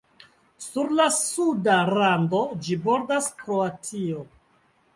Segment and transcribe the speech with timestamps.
[0.67, 4.29] Sur la suda rando, ĝi bordas Kroatio.